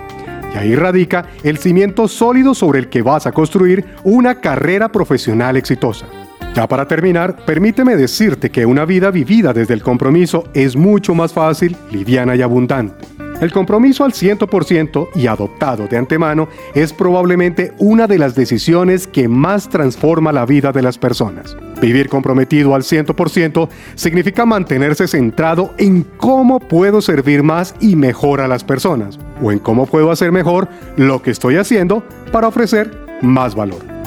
Y 0.55 0.59
ahí 0.59 0.75
radica 0.75 1.27
el 1.45 1.59
cimiento 1.59 2.09
sólido 2.09 2.55
sobre 2.55 2.81
el 2.81 2.89
que 2.89 3.03
vas 3.03 3.27
a 3.27 3.33
construir 3.33 3.87
una 4.03 4.41
carrera 4.41 4.91
profesional 4.91 5.57
exitosa. 5.57 6.07
Ya 6.55 6.67
para 6.67 6.89
terminar, 6.89 7.37
permíteme 7.47 7.97
decirte 7.97 8.51
que 8.51 8.67
una 8.67 8.85
vida 8.85 9.11
vivida 9.11 9.53
desde 9.53 9.75
el 9.75 9.83
compromiso 9.83 10.45
es 10.53 10.75
mucho 10.75 11.15
más 11.15 11.33
fácil, 11.33 11.77
liviana 11.93 12.35
y 12.35 12.43
abundante. 12.43 13.07
El 13.41 13.53
compromiso 13.53 14.05
al 14.05 14.13
100% 14.13 15.09
y 15.15 15.27
adoptado 15.27 15.87
de 15.87 15.97
antemano 15.97 16.49
es 16.75 16.93
probablemente 16.93 17.73
una 17.79 18.07
de 18.07 18.19
las 18.19 18.35
decisiones 18.35 19.07
que 19.07 19.29
más 19.29 19.69
transforma 19.71 20.31
la 20.31 20.45
vida 20.45 20.73
de 20.73 20.83
las 20.83 20.99
personas. 20.99 21.57
Vivir 21.81 22.11
comprometido 22.11 22.75
al 22.75 22.83
100% 22.83 23.69
significa 23.95 24.45
mantenerse 24.45 25.09
centrado 25.09 25.73
en 25.79 26.03
cómo 26.03 26.61
puedo 26.61 27.01
servir 27.01 27.43
más 27.43 27.75
y 27.81 27.97
mejor 27.97 28.43
a 28.43 28.49
las 28.49 28.63
personas, 28.63 29.19
o 29.41 29.51
en 29.53 29.59
cómo 29.59 29.87
puedo 29.87 30.11
hacer 30.11 30.33
mejor 30.33 30.69
lo 30.99 31.23
que 31.23 31.31
estoy 31.31 31.57
haciendo 31.57 32.03
para 32.33 32.49
ofrecer 32.49 32.91
más 33.23 33.55
valor. 33.55 34.01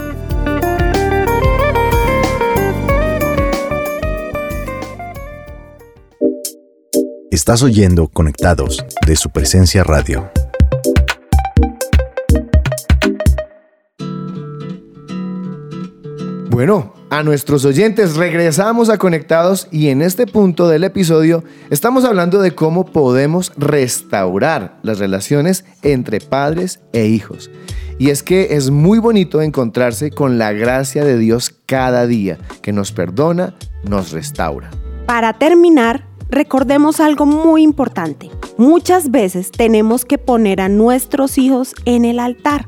Estás 7.34 7.64
oyendo 7.64 8.10
Conectados 8.10 8.86
de 9.08 9.16
su 9.16 9.32
presencia 9.32 9.84
radio. 9.84 10.30
Bueno, 16.52 16.94
a 17.10 17.24
nuestros 17.24 17.66
oyentes 17.66 18.18
regresamos 18.18 18.92
a 18.92 19.00
Conectados 19.00 19.68
y 19.72 19.88
en 19.88 20.04
este 20.04 20.28
punto 20.28 20.68
del 20.68 20.84
episodio 20.84 21.44
estamos 21.72 22.06
hablando 22.06 22.40
de 22.40 22.54
cómo 22.54 22.86
podemos 22.86 23.52
restaurar 23.58 24.78
las 24.84 25.00
relaciones 25.00 25.66
entre 25.82 26.20
padres 26.20 26.82
e 26.94 27.08
hijos. 27.08 27.50
Y 27.98 28.12
es 28.12 28.22
que 28.22 28.58
es 28.58 28.70
muy 28.70 29.00
bonito 29.00 29.42
encontrarse 29.42 30.12
con 30.12 30.38
la 30.38 30.52
gracia 30.54 31.04
de 31.04 31.18
Dios 31.18 31.50
cada 31.66 32.06
día, 32.06 32.38
que 32.62 32.74
nos 32.74 32.92
perdona, 32.92 33.56
nos 33.90 34.12
restaura. 34.12 34.70
Para 35.08 35.34
terminar, 35.40 36.13
recordemos 36.34 37.00
algo 37.00 37.26
muy 37.26 37.64
importante. 37.64 38.30
Muchas 38.58 39.12
veces 39.12 39.52
tenemos 39.52 40.06
que 40.06 40.18
poner 40.18 40.62
a 40.62 40.70
nuestros 40.70 41.38
hijos 41.38 41.74
en 41.86 42.06
el 42.06 42.20
altar, 42.20 42.68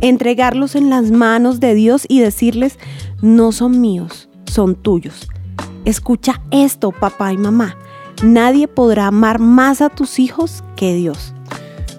entregarlos 0.00 0.74
en 0.74 0.90
las 0.90 1.10
manos 1.10 1.60
de 1.60 1.74
Dios 1.74 2.04
y 2.08 2.20
decirles, 2.20 2.78
no 3.20 3.52
son 3.52 3.80
míos, 3.80 4.28
son 4.46 4.74
tuyos. 4.74 5.28
Escucha 5.84 6.40
esto, 6.50 6.92
papá 6.92 7.32
y 7.32 7.38
mamá. 7.38 7.76
Nadie 8.22 8.68
podrá 8.68 9.08
amar 9.08 9.38
más 9.38 9.80
a 9.80 9.88
tus 9.88 10.18
hijos 10.18 10.62
que 10.76 10.94
Dios. 10.94 11.34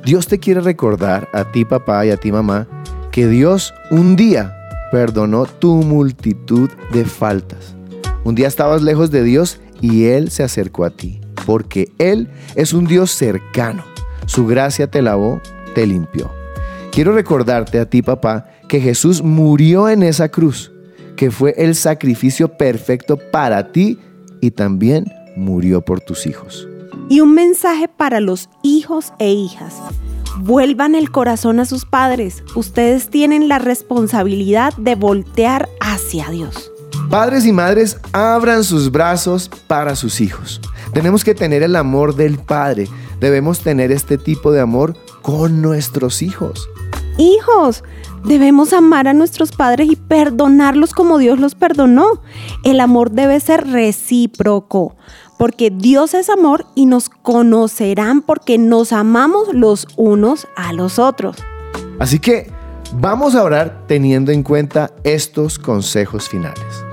Dios 0.05 0.27
te 0.27 0.39
quiere 0.39 0.61
recordar 0.61 1.29
a 1.33 1.51
ti 1.51 1.65
papá 1.65 2.05
y 2.05 2.11
a 2.11 2.17
ti 2.17 2.31
mamá 2.31 2.67
que 3.11 3.27
Dios 3.27 3.73
un 3.89 4.15
día 4.15 4.55
perdonó 4.91 5.45
tu 5.45 5.75
multitud 5.75 6.69
de 6.91 7.05
faltas. 7.05 7.75
Un 8.23 8.35
día 8.35 8.47
estabas 8.47 8.81
lejos 8.81 9.11
de 9.11 9.23
Dios 9.23 9.59
y 9.83 10.05
Él 10.05 10.31
se 10.31 10.41
acercó 10.41 10.85
a 10.85 10.89
ti. 10.89 11.19
porque 11.45 11.91
Él 11.97 12.29
es 12.55 12.71
un 12.71 12.85
Dios 12.85 13.11
cercano. 13.11 13.83
Su 14.27 14.47
gracia 14.47 14.89
te 14.89 15.01
lavó, 15.01 15.41
te 15.75 15.85
limpió. 15.85 16.31
Quiero 16.89 17.11
recordarte 17.11 17.79
a 17.79 17.89
ti, 17.89 18.01
papá, 18.01 18.47
que 18.69 18.79
Jesús 18.79 19.21
murió 19.21 19.89
en 19.89 20.03
esa 20.03 20.29
cruz, 20.29 20.71
que 21.17 21.31
fue 21.31 21.53
el 21.57 21.75
sacrificio 21.75 22.47
perfecto 22.57 23.17
para 23.17 23.73
ti 23.73 23.99
y 24.39 24.51
también 24.51 25.11
murió 25.35 25.81
por 25.81 25.99
tus 25.99 26.25
hijos. 26.25 26.65
Y 27.09 27.19
un 27.19 27.33
mensaje 27.33 27.89
para 27.89 28.21
los 28.21 28.49
hijos 28.61 29.11
e 29.19 29.33
hijas. 29.33 29.75
Vuelvan 30.39 30.95
el 30.95 31.11
corazón 31.11 31.59
a 31.59 31.65
sus 31.65 31.85
padres. 31.85 32.41
Ustedes 32.55 33.09
tienen 33.09 33.49
la 33.49 33.59
responsabilidad 33.59 34.73
de 34.77 34.95
voltear 34.95 35.67
hacia 35.81 36.29
Dios. 36.29 36.72
Padres 37.09 37.45
y 37.45 37.51
madres, 37.51 37.97
abran 38.11 38.63
sus 38.63 38.91
brazos 38.91 39.49
para 39.67 39.95
sus 39.95 40.21
hijos. 40.21 40.61
Tenemos 40.93 41.23
que 41.23 41.35
tener 41.35 41.63
el 41.63 41.75
amor 41.75 42.15
del 42.15 42.37
Padre. 42.39 42.87
Debemos 43.19 43.59
tener 43.59 43.91
este 43.91 44.17
tipo 44.17 44.51
de 44.51 44.61
amor 44.61 44.95
con 45.21 45.61
nuestros 45.61 46.21
hijos. 46.21 46.67
Hijos, 47.17 47.83
debemos 48.25 48.73
amar 48.73 49.07
a 49.07 49.13
nuestros 49.13 49.51
padres 49.51 49.89
y 49.89 49.95
perdonarlos 49.95 50.93
como 50.93 51.19
Dios 51.19 51.39
los 51.39 51.53
perdonó. 51.53 52.21
El 52.63 52.79
amor 52.79 53.11
debe 53.11 53.39
ser 53.39 53.67
recíproco, 53.67 54.95
porque 55.37 55.69
Dios 55.69 56.15
es 56.15 56.29
amor 56.29 56.65
y 56.73 56.87
nos 56.87 57.09
conocerán 57.09 58.21
porque 58.21 58.57
nos 58.57 58.91
amamos 58.93 59.53
los 59.53 59.87
unos 59.95 60.47
a 60.55 60.73
los 60.73 60.97
otros. 60.97 61.37
Así 61.99 62.17
que 62.17 62.51
vamos 62.93 63.35
a 63.35 63.43
orar 63.43 63.83
teniendo 63.87 64.31
en 64.31 64.41
cuenta 64.41 64.91
estos 65.03 65.59
consejos 65.59 66.27
finales. 66.27 66.83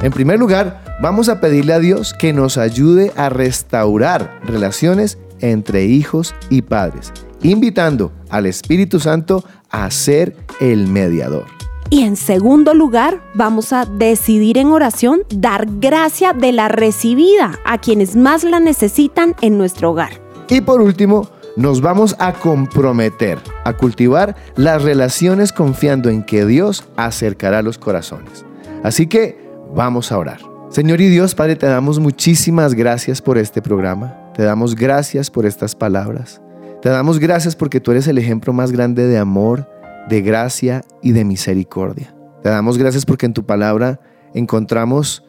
En 0.00 0.12
primer 0.12 0.38
lugar, 0.38 0.98
vamos 1.02 1.28
a 1.28 1.40
pedirle 1.40 1.72
a 1.72 1.80
Dios 1.80 2.14
que 2.14 2.32
nos 2.32 2.56
ayude 2.56 3.12
a 3.16 3.30
restaurar 3.30 4.40
relaciones 4.44 5.18
entre 5.40 5.86
hijos 5.86 6.36
y 6.50 6.62
padres, 6.62 7.12
invitando 7.42 8.12
al 8.30 8.46
Espíritu 8.46 9.00
Santo 9.00 9.44
a 9.70 9.90
ser 9.90 10.36
el 10.60 10.86
mediador. 10.86 11.46
Y 11.90 12.02
en 12.02 12.14
segundo 12.14 12.74
lugar, 12.74 13.22
vamos 13.34 13.72
a 13.72 13.86
decidir 13.86 14.56
en 14.58 14.68
oración 14.68 15.22
dar 15.34 15.66
gracia 15.80 16.32
de 16.32 16.52
la 16.52 16.68
recibida 16.68 17.58
a 17.64 17.78
quienes 17.78 18.14
más 18.14 18.44
la 18.44 18.60
necesitan 18.60 19.34
en 19.40 19.58
nuestro 19.58 19.90
hogar. 19.90 20.20
Y 20.48 20.60
por 20.60 20.80
último, 20.80 21.28
nos 21.56 21.80
vamos 21.80 22.14
a 22.20 22.34
comprometer 22.34 23.38
a 23.64 23.72
cultivar 23.72 24.36
las 24.54 24.82
relaciones 24.82 25.52
confiando 25.52 26.08
en 26.08 26.22
que 26.22 26.46
Dios 26.46 26.84
acercará 26.96 27.62
los 27.62 27.78
corazones. 27.78 28.44
Así 28.84 29.08
que 29.08 29.47
Vamos 29.74 30.12
a 30.12 30.18
orar. 30.18 30.40
Señor 30.70 31.00
y 31.00 31.08
Dios, 31.08 31.34
Padre, 31.34 31.56
te 31.56 31.66
damos 31.66 31.98
muchísimas 31.98 32.74
gracias 32.74 33.22
por 33.22 33.38
este 33.38 33.62
programa. 33.62 34.32
Te 34.34 34.42
damos 34.42 34.74
gracias 34.74 35.30
por 35.30 35.46
estas 35.46 35.74
palabras. 35.74 36.42
Te 36.82 36.88
damos 36.88 37.18
gracias 37.18 37.56
porque 37.56 37.80
tú 37.80 37.90
eres 37.90 38.06
el 38.06 38.18
ejemplo 38.18 38.52
más 38.52 38.70
grande 38.70 39.06
de 39.06 39.18
amor, 39.18 39.68
de 40.08 40.22
gracia 40.22 40.84
y 41.02 41.12
de 41.12 41.24
misericordia. 41.24 42.14
Te 42.42 42.50
damos 42.50 42.78
gracias 42.78 43.04
porque 43.04 43.26
en 43.26 43.34
tu 43.34 43.44
palabra 43.46 44.00
encontramos 44.34 45.24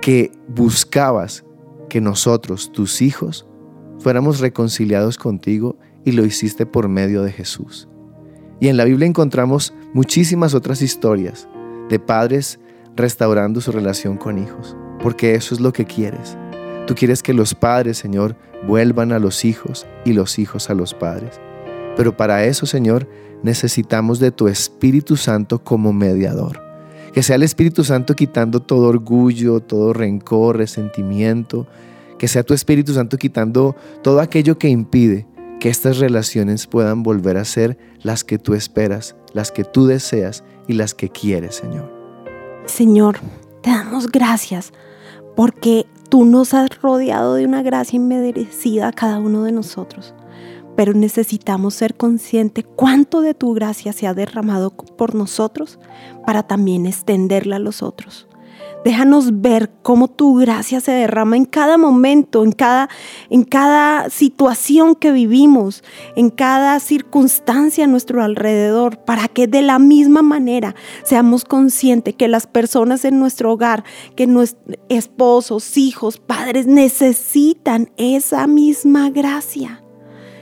que 0.00 0.32
buscabas 0.48 1.44
que 1.88 2.00
nosotros, 2.00 2.72
tus 2.72 3.00
hijos, 3.02 3.46
fuéramos 3.98 4.40
reconciliados 4.40 5.18
contigo 5.18 5.76
y 6.04 6.12
lo 6.12 6.24
hiciste 6.24 6.66
por 6.66 6.88
medio 6.88 7.22
de 7.22 7.30
Jesús. 7.32 7.88
Y 8.60 8.68
en 8.68 8.76
la 8.76 8.84
Biblia 8.84 9.06
encontramos 9.06 9.74
muchísimas 9.92 10.54
otras 10.54 10.82
historias 10.82 11.48
de 11.88 11.98
padres 11.98 12.58
restaurando 12.96 13.60
su 13.60 13.72
relación 13.72 14.16
con 14.16 14.38
hijos, 14.38 14.76
porque 15.02 15.34
eso 15.34 15.54
es 15.54 15.60
lo 15.60 15.72
que 15.72 15.84
quieres. 15.84 16.36
Tú 16.86 16.94
quieres 16.94 17.22
que 17.22 17.32
los 17.32 17.54
padres, 17.54 17.98
Señor, 17.98 18.36
vuelvan 18.66 19.12
a 19.12 19.18
los 19.18 19.44
hijos 19.44 19.86
y 20.04 20.12
los 20.12 20.38
hijos 20.38 20.70
a 20.70 20.74
los 20.74 20.94
padres. 20.94 21.40
Pero 21.96 22.16
para 22.16 22.44
eso, 22.44 22.66
Señor, 22.66 23.08
necesitamos 23.42 24.18
de 24.18 24.30
tu 24.30 24.48
Espíritu 24.48 25.16
Santo 25.16 25.62
como 25.62 25.92
mediador. 25.92 26.60
Que 27.12 27.22
sea 27.22 27.36
el 27.36 27.42
Espíritu 27.42 27.84
Santo 27.84 28.14
quitando 28.14 28.60
todo 28.60 28.88
orgullo, 28.88 29.60
todo 29.60 29.92
rencor, 29.92 30.56
resentimiento. 30.56 31.66
Que 32.18 32.28
sea 32.28 32.42
tu 32.42 32.54
Espíritu 32.54 32.94
Santo 32.94 33.18
quitando 33.18 33.76
todo 34.02 34.20
aquello 34.20 34.58
que 34.58 34.68
impide 34.68 35.26
que 35.60 35.68
estas 35.68 35.98
relaciones 35.98 36.66
puedan 36.66 37.02
volver 37.02 37.36
a 37.36 37.44
ser 37.44 37.78
las 38.02 38.24
que 38.24 38.38
tú 38.38 38.54
esperas, 38.54 39.14
las 39.32 39.52
que 39.52 39.62
tú 39.62 39.86
deseas 39.86 40.42
y 40.66 40.72
las 40.72 40.94
que 40.94 41.10
quieres, 41.10 41.54
Señor. 41.54 42.01
Señor, 42.66 43.18
te 43.62 43.70
damos 43.70 44.10
gracias 44.10 44.72
porque 45.36 45.86
tú 46.08 46.24
nos 46.24 46.54
has 46.54 46.80
rodeado 46.80 47.34
de 47.34 47.44
una 47.44 47.62
gracia 47.62 47.96
inmerecida 47.96 48.88
a 48.88 48.92
cada 48.92 49.18
uno 49.18 49.42
de 49.42 49.52
nosotros. 49.52 50.14
Pero 50.76 50.94
necesitamos 50.94 51.74
ser 51.74 51.96
conscientes 51.96 52.64
cuánto 52.76 53.20
de 53.20 53.34
tu 53.34 53.52
gracia 53.52 53.92
se 53.92 54.06
ha 54.06 54.14
derramado 54.14 54.70
por 54.70 55.14
nosotros 55.14 55.78
para 56.24 56.44
también 56.44 56.86
extenderla 56.86 57.56
a 57.56 57.58
los 57.60 57.82
otros. 57.82 58.26
Déjanos 58.84 59.40
ver 59.40 59.70
cómo 59.82 60.08
tu 60.08 60.36
gracia 60.36 60.80
se 60.80 60.90
derrama 60.90 61.36
en 61.36 61.44
cada 61.44 61.78
momento, 61.78 62.42
en 62.42 62.50
cada, 62.50 62.88
en 63.30 63.44
cada 63.44 64.10
situación 64.10 64.96
que 64.96 65.12
vivimos, 65.12 65.84
en 66.16 66.30
cada 66.30 66.80
circunstancia 66.80 67.84
a 67.84 67.88
nuestro 67.88 68.22
alrededor, 68.22 68.98
para 68.98 69.28
que 69.28 69.46
de 69.46 69.62
la 69.62 69.78
misma 69.78 70.22
manera 70.22 70.74
seamos 71.04 71.44
conscientes 71.44 72.14
que 72.16 72.26
las 72.26 72.48
personas 72.48 73.04
en 73.04 73.20
nuestro 73.20 73.52
hogar, 73.52 73.84
que 74.16 74.26
nuestros 74.26 74.78
esposos, 74.88 75.76
hijos, 75.76 76.18
padres 76.18 76.66
necesitan 76.66 77.90
esa 77.96 78.46
misma 78.46 79.10
gracia. 79.10 79.82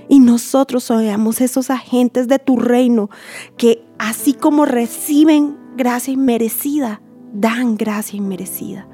Y 0.09 0.18
nosotros 0.18 0.85
seamos 0.85 1.40
esos 1.40 1.70
agentes 1.70 2.26
de 2.26 2.38
tu 2.38 2.57
reino 2.57 3.11
que 3.57 3.85
así 3.98 4.33
como 4.33 4.64
reciben 4.64 5.57
gracia 5.76 6.12
inmerecida, 6.12 7.00
dan 7.33 7.77
gracia 7.77 8.16
inmerecida. 8.16 8.87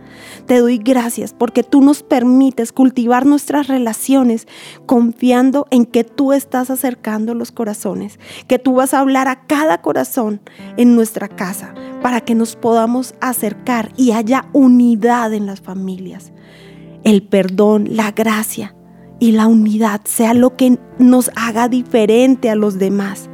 Te 0.47 0.59
doy 0.59 0.79
gracias 0.79 1.35
porque 1.35 1.63
tú 1.63 1.81
nos 1.81 2.03
permites 2.03 2.73
cultivar 2.73 3.27
nuestras 3.27 3.69
relaciones 3.69 4.47
confiando 4.87 5.67
en 5.71 5.85
que 5.85 6.05
tú 6.05 6.33
estás 6.33 6.71
acercando 6.71 7.35
los 7.35 7.53
corazones, 7.53 8.19
que 8.47 8.59
tú 8.59 8.75
vas 8.75 8.95
a 8.95 9.01
hablar 9.01 9.29
a 9.29 9.47
cada 9.47 9.83
corazón 9.83 10.41
en 10.77 10.95
nuestra 10.95 11.29
casa 11.29 11.75
para 12.03 12.21
que 12.21 12.35
nos 12.35 12.57
podamos 12.57 13.15
acercar 13.21 13.93
y 13.97 14.13
haya 14.13 14.49
unidad 14.53 15.33
en 15.33 15.47
las 15.47 15.61
familias. 15.61 16.33
El 17.05 17.23
perdón, 17.23 17.89
la 17.91 18.13
gracia 18.13 18.75
y 19.19 19.33
la 19.33 19.47
unidad 19.47 20.03
sea 20.05 20.35
lo 20.35 20.57
que 20.57 20.79
nos 20.99 21.31
haga 21.37 21.69
diferente 21.69 22.51
a 22.51 22.55
los 22.55 22.79
demás, 22.79 23.31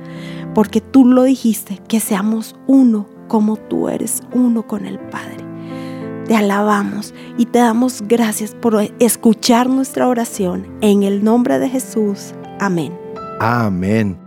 porque 0.55 0.81
tú 0.81 1.05
lo 1.05 1.25
dijiste, 1.25 1.81
que 1.88 2.01
seamos 2.01 2.55
uno 2.67 3.12
como 3.33 3.57
tú 3.57 3.88
eres 3.88 4.23
uno 4.35 4.66
con 4.66 4.85
el 4.85 4.99
Padre. 4.99 5.38
Te 6.27 6.37
alabamos 6.37 7.14
y 7.38 7.47
te 7.47 7.61
damos 7.61 8.03
gracias 8.07 8.55
por 8.55 8.77
escuchar 8.99 9.71
nuestra 9.71 10.07
oración. 10.07 10.66
En 10.83 11.03
el 11.03 11.25
nombre 11.25 11.59
de 11.59 11.71
Jesús. 11.71 12.35
Amén. 12.61 12.92
Amén. 13.40 14.18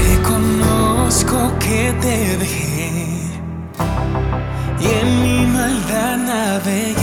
Reconozco 0.09 1.53
que 1.59 1.95
te 2.01 2.37
dejé 2.37 2.91
y 4.81 4.85
en 4.85 5.23
mi 5.23 5.45
maldad 5.47 6.17
navegué. 6.17 6.97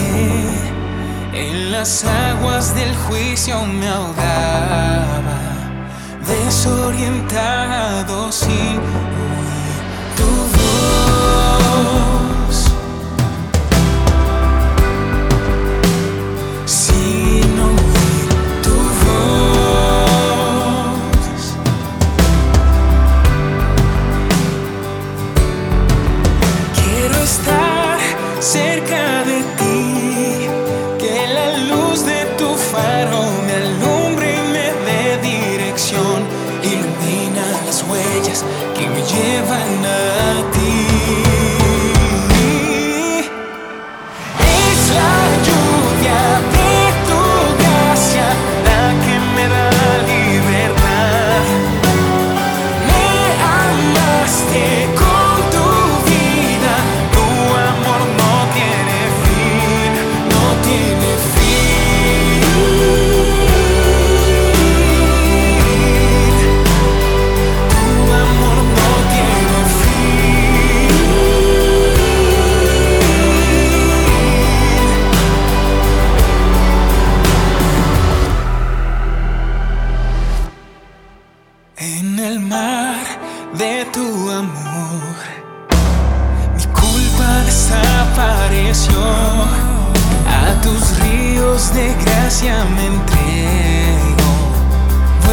En 1.33 1.71
las 1.71 2.05
aguas 2.05 2.75
del 2.75 2.95
juicio 3.07 3.59
me 3.65 3.87
ahogaba, 3.87 5.39
desorientado 6.27 7.54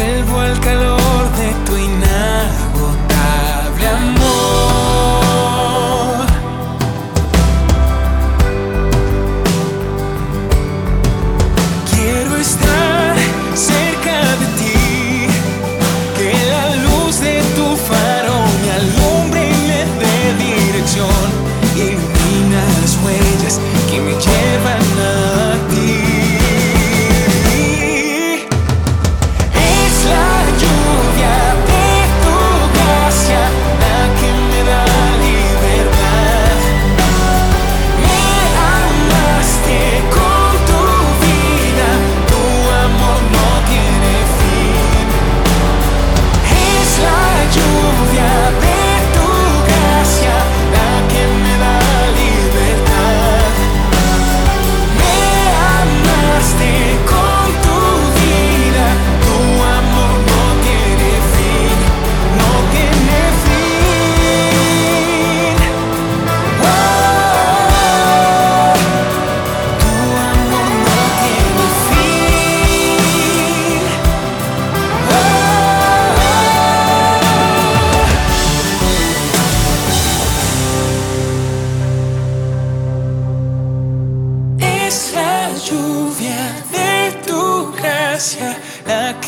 vuelvo 0.03 0.39
al 0.39 0.59
calor 0.59 1.31
de 1.37 1.53
tu 1.65 1.77
inhalación. 1.77 2.62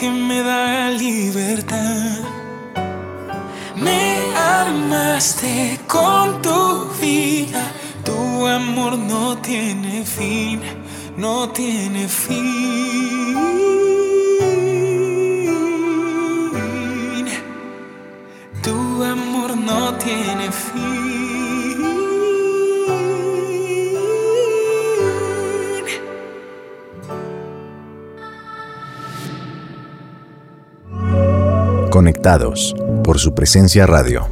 me 0.09 0.41
da 0.41 0.89
libertad. 0.89 2.19
Me 3.75 4.17
armaste 4.35 5.79
con 5.87 6.41
tu 6.41 6.87
vida, 7.01 7.63
tu 8.03 8.45
amor 8.47 8.97
no 8.97 9.37
tiene 9.37 10.03
fin, 10.05 10.61
no 11.17 11.49
tiene 11.49 12.07
fin. 12.07 13.54
Conectados 31.95 32.75
por 33.05 33.19
su 33.19 33.33
presencia 33.33 33.87
radio. 33.87 34.27